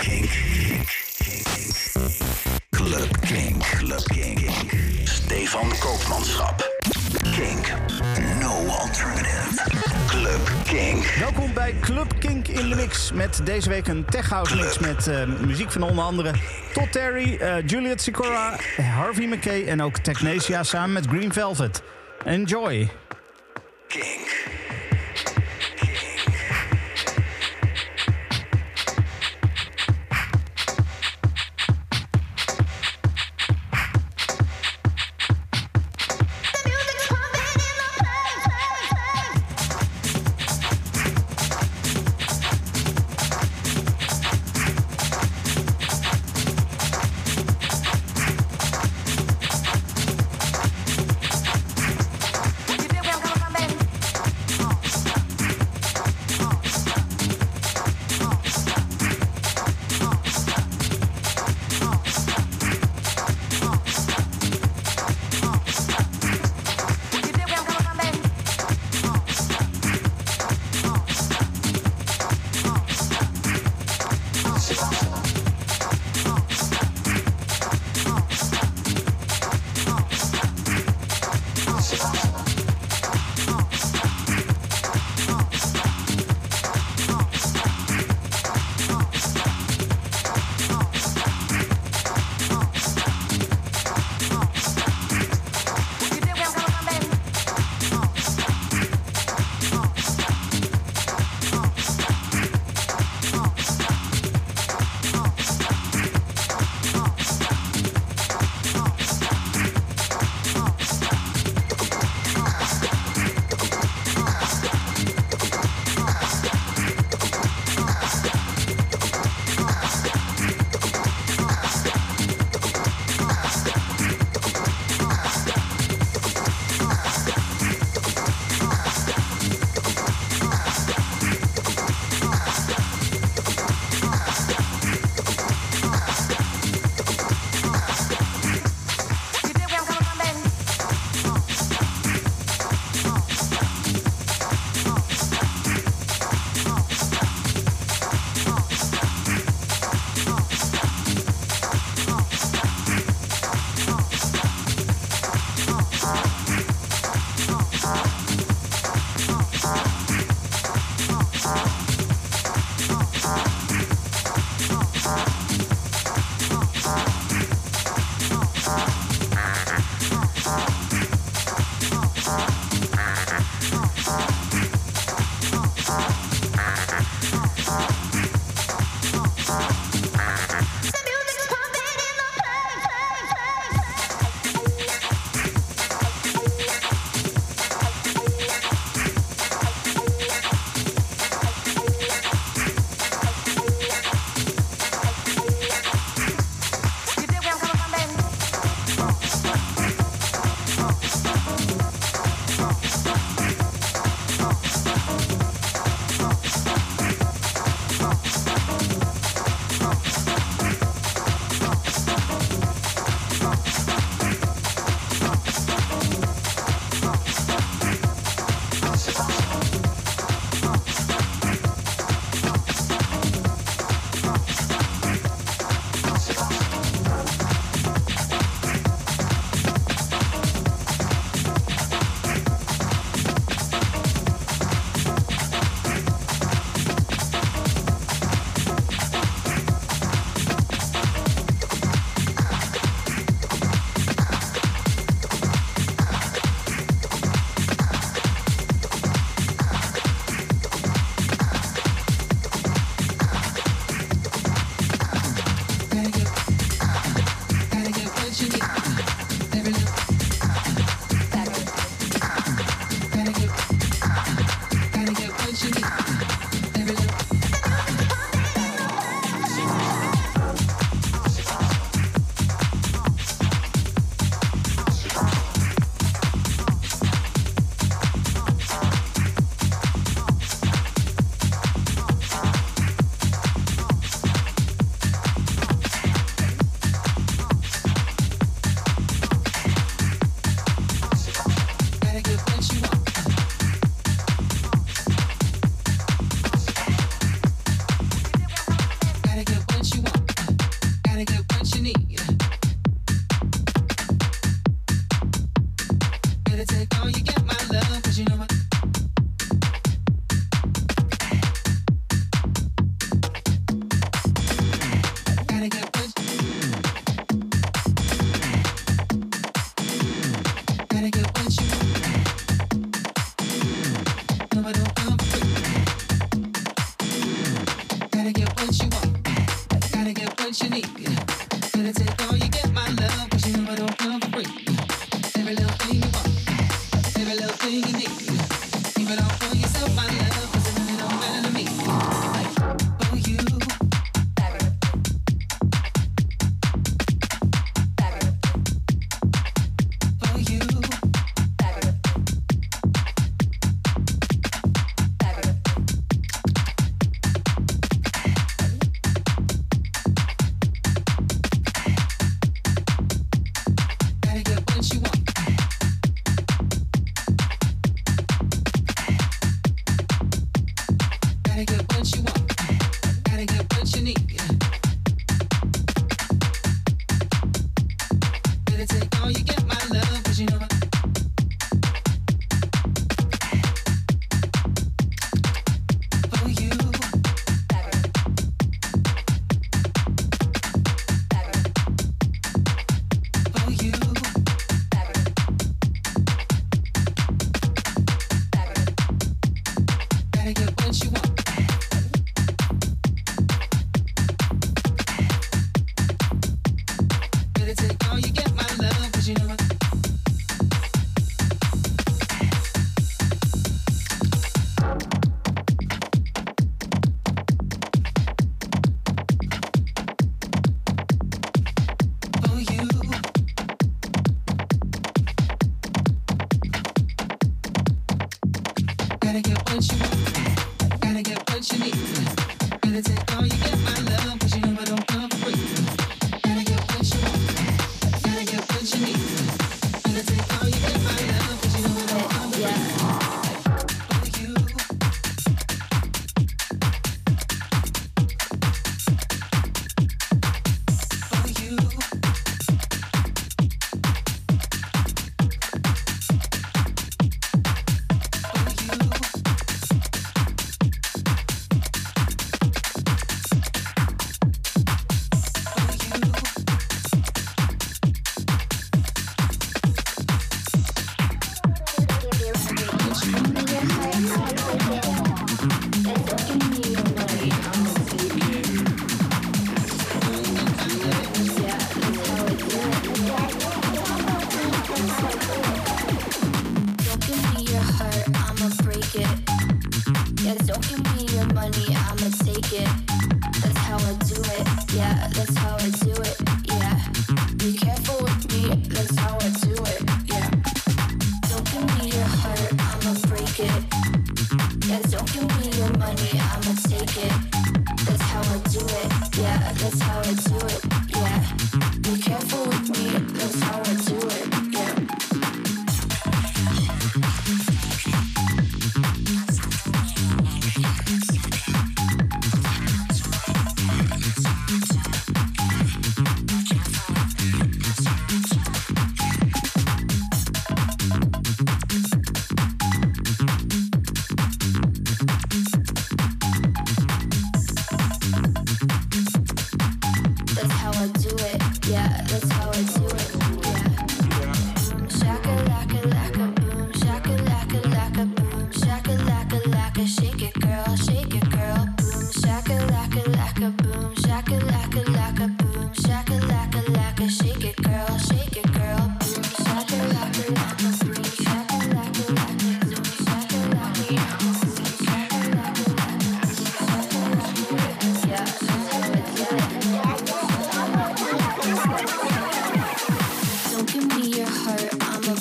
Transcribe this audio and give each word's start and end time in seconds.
Kink. 0.00 0.30
Club 2.70 3.20
Kink. 3.20 3.62
Club 3.62 4.04
Kink. 4.04 4.50
Stefan 5.04 5.68
Koopmanschap. 5.78 6.62
Kink. 7.34 7.72
No 8.40 8.66
alternative. 8.68 9.60
Club 10.06 10.40
Kink. 10.64 11.04
Welkom 11.04 11.54
bij 11.54 11.74
Club 11.80 12.14
Kink 12.18 12.48
in 12.48 12.68
de 12.68 12.74
Mix. 12.74 13.12
Met 13.12 13.40
deze 13.44 13.68
week 13.68 13.86
een 13.86 14.04
tech 14.04 14.28
house 14.28 14.56
mix 14.56 14.78
met 14.78 15.06
eh, 15.06 15.26
muziek 15.26 15.72
van 15.72 15.82
onder 15.82 16.04
andere 16.04 16.34
Todd 16.72 16.92
Terry, 16.92 17.36
eh, 17.36 17.66
Juliet 17.66 18.02
Sikora, 18.02 18.56
Harvey 18.76 19.26
McKay 19.26 19.64
en 19.66 19.82
ook 19.82 19.98
Technesia 19.98 20.62
samen 20.62 20.92
met 20.92 21.06
Green 21.06 21.32
Velvet. 21.32 21.82
Enjoy. 22.24 22.88
Kink. 23.88 24.29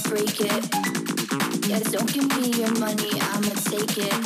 break 0.10 0.42
it. 0.42 0.66
Yeah, 1.70 1.80
don't 1.94 2.12
give 2.12 2.28
me 2.36 2.50
your 2.58 2.74
money, 2.80 3.12
I'ma 3.22 3.54
take 3.70 3.98
it. 3.98 4.20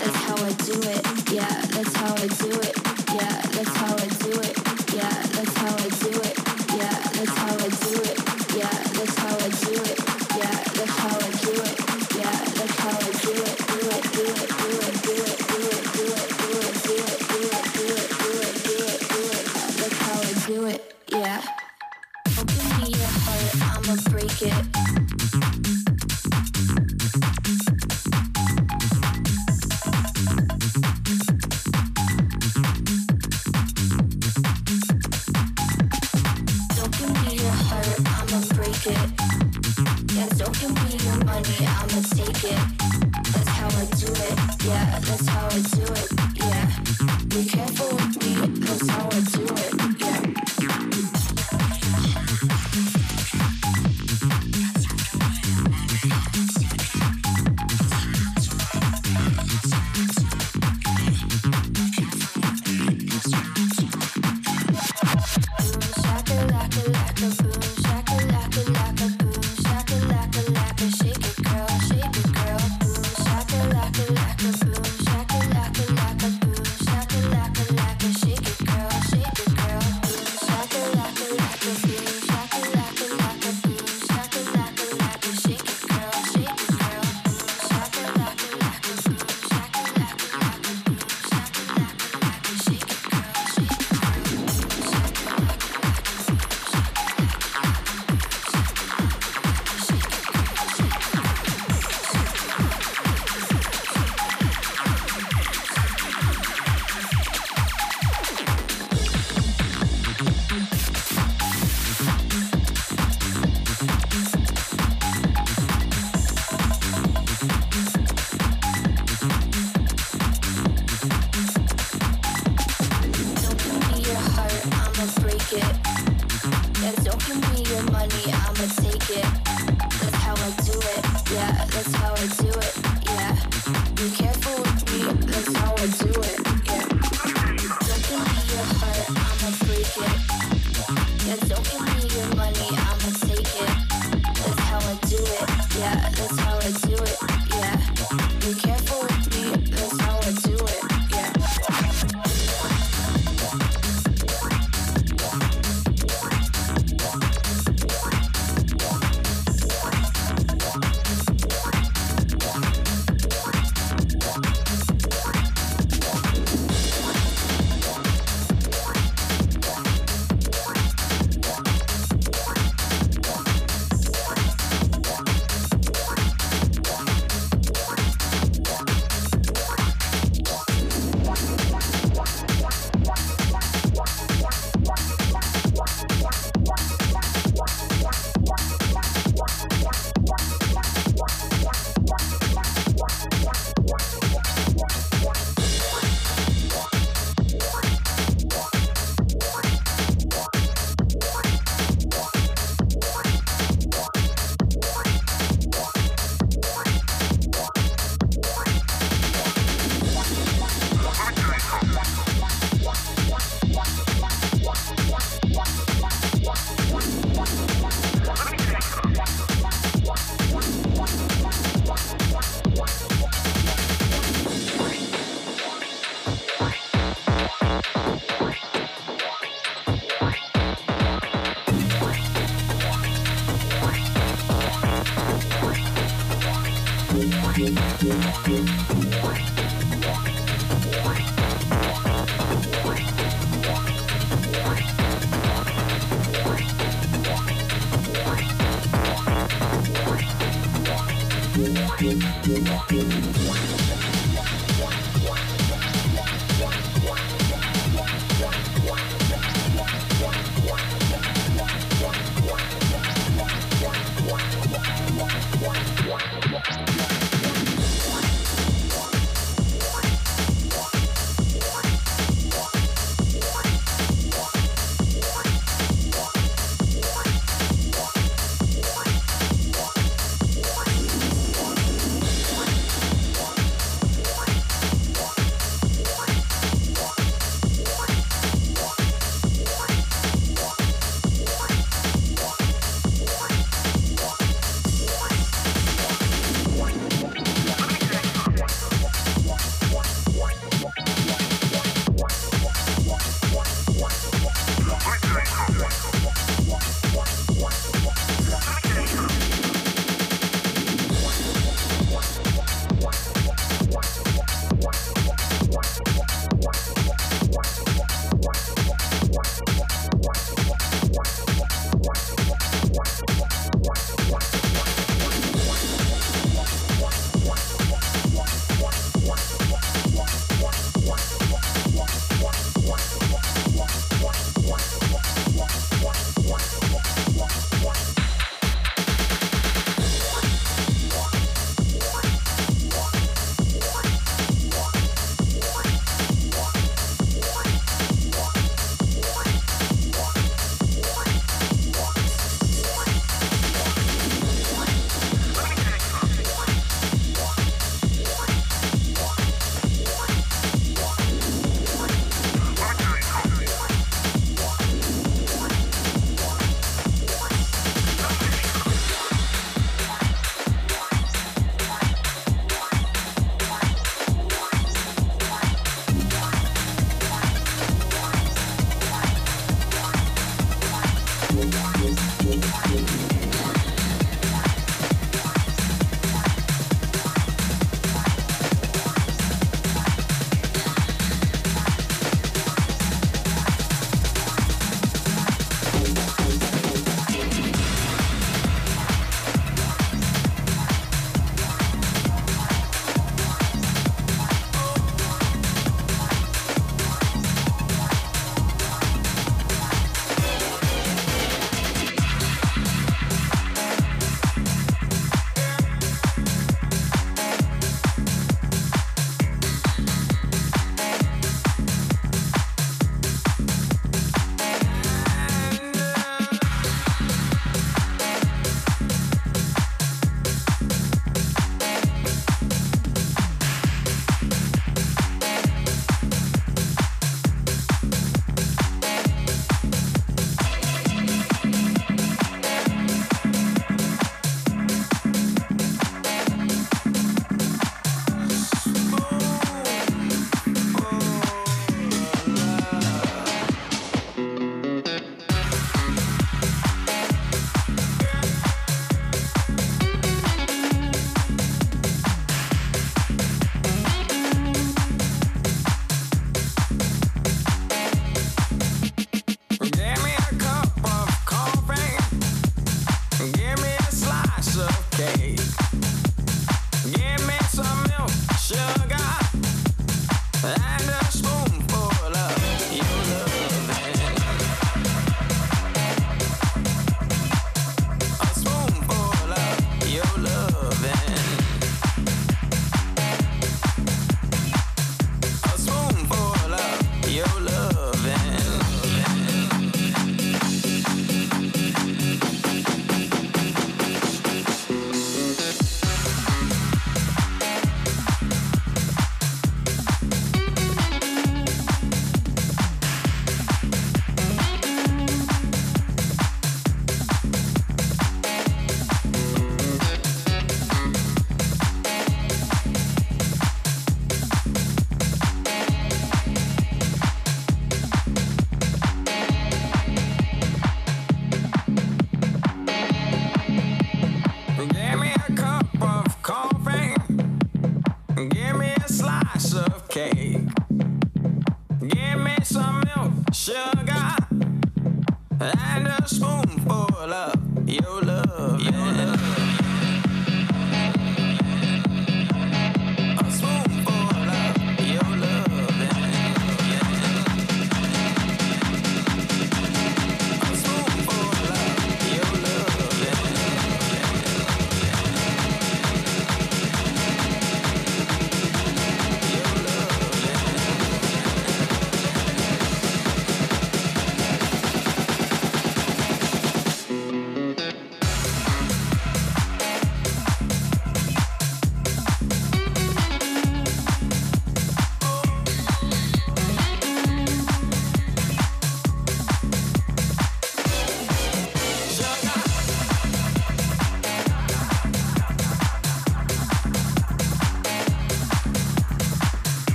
That's 0.00 0.18
how 0.26 0.34
I 0.34 0.52
do 0.66 0.74
it. 0.82 1.02
Yeah, 1.30 1.60
that's 1.70 1.94
how 1.94 2.12
I 2.12 2.26
do 2.26 2.50
it. 2.58 2.74
Yeah, 3.14 3.38
that's 3.54 3.74
how 3.78 3.94
I 3.94 4.08
do 4.18 4.32
it. 4.42 4.56
Yeah, 4.92 5.14
that's 5.30 5.54
how 5.62 5.74
I 5.78 5.88
do 6.02 6.10
it. 6.26 6.36
Yeah, 6.74 6.98
that's 7.14 7.38
how 7.38 7.54
I 7.54 7.68
do 7.70 7.92
it. 8.02 8.18
Yeah, 8.58 8.78
that's 8.98 9.18
how 9.22 9.34
I 9.34 9.48
do 9.62 9.76
it. 9.90 9.98
Yeah, 10.38 10.58
that's 10.74 10.98
how 10.98 11.14
I 11.14 11.30
do 11.38 11.52
it. 11.70 11.76
Yeah, 12.18 12.44
that's 12.58 12.78
how 12.80 12.90
I 12.90 13.12
do 13.22 13.42
it. 13.44 13.61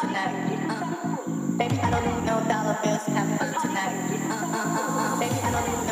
tonight. 0.00 0.34
Uh, 0.70 0.74
uh, 0.74 0.74
uh, 0.74 0.74
uh. 0.74 1.58
Baby, 1.58 1.78
I 1.82 1.90
don't 1.90 2.04
need 2.06 2.24
no 2.26 2.40
dollar 2.48 2.78
bills 2.82 3.04
to 3.04 3.10
have 3.10 3.38
fun 3.38 3.52
tonight. 3.60 3.94
Uh, 4.30 4.34
uh, 4.34 4.78
uh, 4.78 5.14
uh. 5.14 5.20
Baby, 5.20 5.34
I 5.42 5.50
don't 5.50 5.66
know 5.66 5.87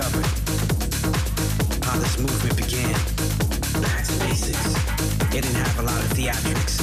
discovered, 0.00 0.24
how 1.84 1.98
this 1.98 2.18
movement 2.18 2.56
began. 2.56 2.92
Back 3.82 4.04
to 4.06 4.16
basics. 4.24 4.72
It 5.28 5.42
didn't 5.42 5.56
have 5.56 5.78
a 5.78 5.82
lot 5.82 6.00
of 6.00 6.08
theatrics. 6.16 6.80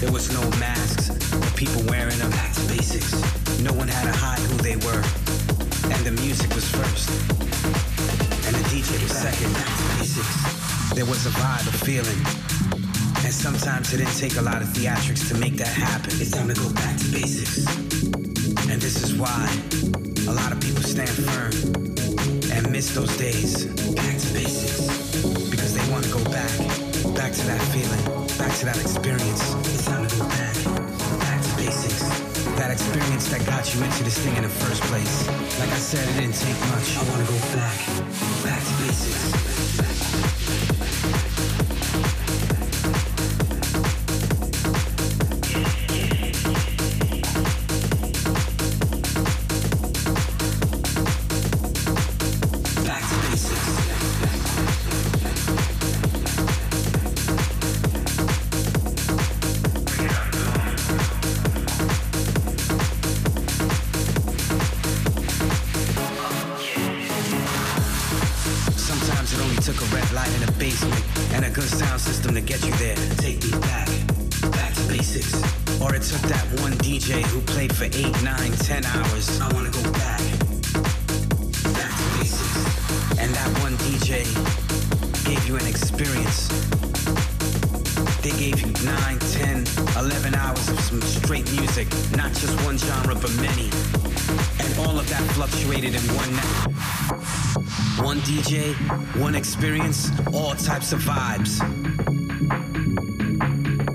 There 0.00 0.12
was 0.12 0.32
no 0.32 0.42
masks 0.60 1.10
people 1.56 1.82
wearing 1.90 2.16
them. 2.18 2.30
Back 2.30 2.54
to 2.54 2.60
basics. 2.68 3.12
No 3.60 3.72
one 3.72 3.88
had 3.88 4.04
to 4.04 4.16
hide 4.16 4.38
who 4.38 4.56
they 4.58 4.76
were. 4.86 5.02
And 5.90 6.00
the 6.06 6.14
music 6.22 6.54
was 6.54 6.68
first. 6.70 7.10
And 8.46 8.54
the 8.54 8.64
DJ 8.70 9.02
was 9.02 9.10
second. 9.10 9.52
Back 9.52 9.66
to 9.66 9.84
basics. 9.98 10.94
There 10.94 11.06
was 11.06 11.26
a 11.26 11.30
vibe, 11.30 11.66
a 11.66 11.76
feeling. 11.84 12.22
And 13.24 13.34
sometimes 13.34 13.92
it 13.92 13.98
didn't 13.98 14.16
take 14.16 14.36
a 14.36 14.42
lot 14.42 14.62
of 14.62 14.68
theatrics 14.68 15.28
to 15.30 15.34
make 15.34 15.56
that 15.56 15.74
happen. 15.74 16.12
It's 16.20 16.30
time 16.30 16.48
to 16.48 16.54
go 16.54 16.72
back 16.74 16.96
to 16.98 17.08
basics. 17.10 17.66
And 18.70 18.80
this 18.80 19.02
is 19.02 19.14
why 19.14 20.05
a 20.28 20.32
lot 20.32 20.52
of 20.52 20.60
people 20.60 20.82
stand 20.82 21.08
firm 21.08 21.52
and 22.52 22.70
miss 22.72 22.94
those 22.94 23.16
days. 23.16 23.66
Back 23.94 24.18
to 24.18 24.32
basics. 24.34 25.20
Because 25.50 25.74
they 25.74 25.92
want 25.92 26.04
to 26.04 26.10
go 26.12 26.22
back. 26.24 26.50
Back 27.14 27.32
to 27.32 27.44
that 27.46 27.60
feeling. 27.70 28.02
Back 28.38 28.52
to 28.58 28.64
that 28.66 28.78
experience. 28.80 29.54
It's 29.70 29.84
time 29.84 30.06
to 30.06 30.16
go 30.16 30.24
back. 30.28 30.54
Back 31.20 31.42
to 31.42 31.56
basics. 31.56 32.02
That 32.58 32.70
experience 32.70 33.28
that 33.30 33.46
got 33.46 33.74
you 33.74 33.82
into 33.84 34.04
this 34.04 34.18
thing 34.18 34.36
in 34.36 34.42
the 34.42 34.48
first 34.48 34.82
place. 34.84 35.28
Like 35.60 35.70
I 35.70 35.78
said, 35.78 36.08
it 36.08 36.20
didn't 36.20 36.34
take 36.34 36.58
much. 36.70 36.96
I 36.96 37.02
want 37.10 37.26
to 37.26 37.32
go 37.32 37.38
back. 37.54 37.78
Back 38.42 38.62
to 38.64 38.72
basics. 38.82 39.95
Types 100.66 100.92
of 100.92 101.00
vibes. 101.00 101.62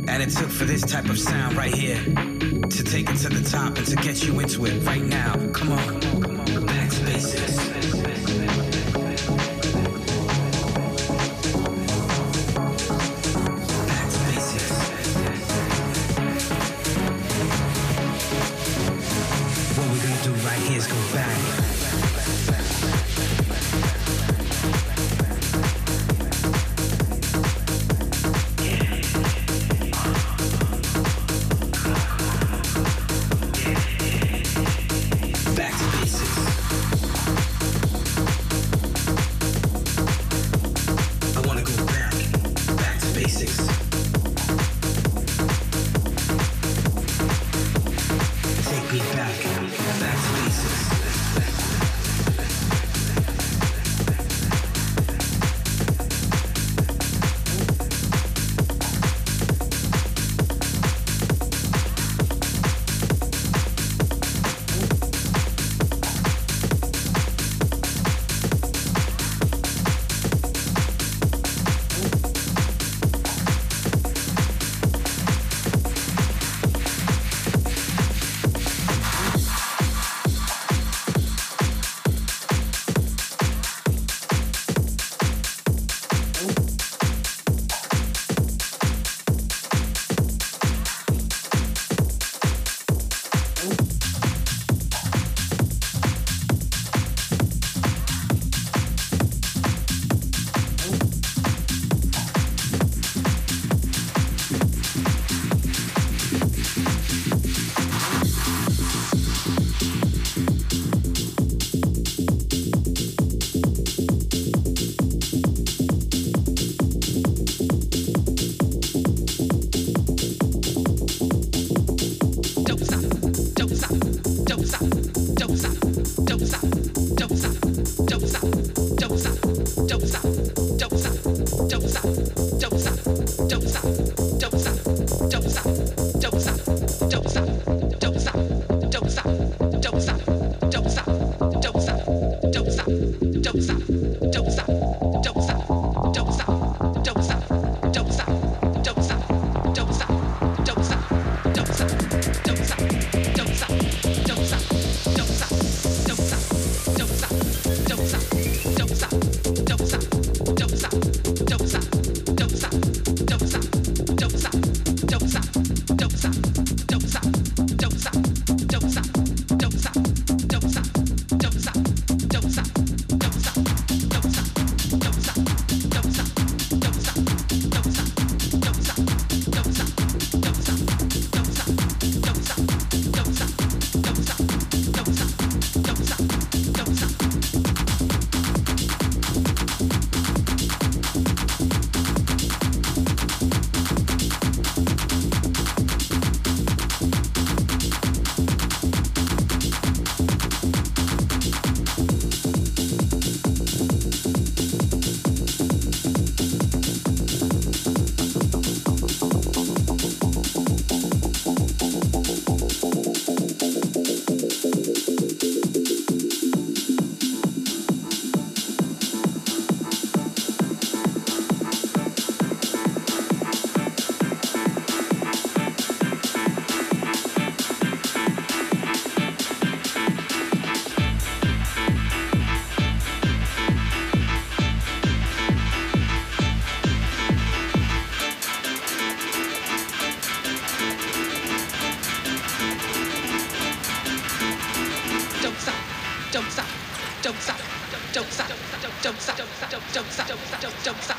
And 0.07 0.23
it 0.23 0.29
took 0.29 0.49
for 0.49 0.63
this 0.63 0.81
type 0.81 1.09
of 1.09 1.19
sound 1.19 1.57
right 1.57 1.73
here 1.73 2.01
to 2.01 2.83
take 2.83 3.09
it 3.09 3.17
to 3.17 3.29
the 3.29 3.43
top 3.49 3.77
and 3.77 3.85
to 3.87 3.97
get 3.97 4.25
you 4.25 4.39
into 4.39 4.65
it 4.65 4.81
right 4.85 5.03
now. 5.03 5.33
Come 5.51 5.73
on, 5.73 5.99
come 6.21 6.39
on, 6.39 6.45
to 6.45 6.61
basics. 7.03 7.57
Back 8.01 8.60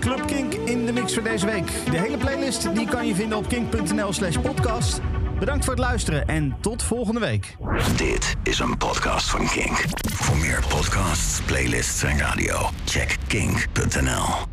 Club 0.00 0.26
Kink 0.26 0.54
in 0.54 0.86
de 0.86 0.92
mix 0.92 1.14
voor 1.14 1.22
deze 1.22 1.46
week. 1.46 1.66
De 1.90 1.98
hele 1.98 2.16
playlist 2.16 2.74
die 2.74 2.86
kan 2.88 3.06
je 3.06 3.14
vinden 3.14 3.38
op 3.38 3.48
kink.nl 3.48 4.12
slash 4.12 4.36
podcast. 4.36 5.00
Bedankt 5.38 5.64
voor 5.64 5.74
het 5.74 5.82
luisteren 5.82 6.28
en 6.28 6.56
tot 6.60 6.82
volgende 6.82 7.20
week. 7.20 7.56
Dit 7.96 8.36
is 8.42 8.58
een 8.58 8.76
podcast 8.76 9.30
van 9.30 9.48
Kink. 9.48 9.84
Voor 10.12 10.36
meer 10.36 10.64
podcasts, 10.68 11.40
playlists 11.42 12.02
en 12.02 12.18
radio, 12.18 12.70
check 12.84 13.16
kink.nl. 13.26 14.47